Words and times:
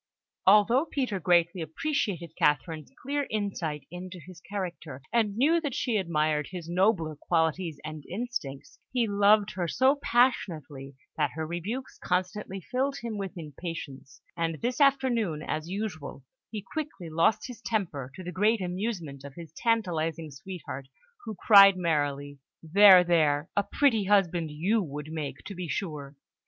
Although 0.47 0.85
Peter 0.87 1.19
greatly 1.19 1.61
appreciated 1.61 2.35
Catherine's 2.35 2.91
clear 3.03 3.27
insight 3.29 3.85
into 3.91 4.19
his 4.19 4.41
character, 4.41 4.99
and 5.13 5.35
knew 5.37 5.61
that 5.61 5.75
she 5.75 5.97
admired 5.97 6.47
his 6.49 6.67
nobler 6.67 7.15
qualities 7.15 7.79
and 7.85 8.03
instincts, 8.09 8.79
he 8.91 9.07
loved 9.07 9.51
her 9.51 9.67
so 9.67 9.99
passionately 10.01 10.95
that 11.17 11.29
her 11.35 11.45
rebukes 11.45 11.99
constantly 11.99 12.59
filled 12.61 12.97
him 13.03 13.19
with 13.19 13.37
impatience; 13.37 14.23
and 14.35 14.55
this 14.59 14.81
afternoon, 14.81 15.43
as 15.43 15.69
usual, 15.69 16.23
he 16.49 16.63
quickly 16.73 17.07
lost 17.11 17.45
his 17.45 17.61
temper, 17.61 18.11
to 18.15 18.23
the 18.23 18.31
great 18.31 18.59
amusement 18.59 19.23
of 19.23 19.35
his 19.35 19.53
tantalising 19.55 20.31
sweetheart, 20.31 20.87
who 21.25 21.35
cried 21.45 21.77
merrily, 21.77 22.39
"There! 22.63 23.03
There! 23.03 23.49
A 23.55 23.61
pretty 23.61 24.05
husband 24.05 24.49
you 24.49 24.81
would 24.81 25.11
make, 25.11 25.43
to 25.45 25.53
be 25.53 25.67
sure!" 25.67 26.15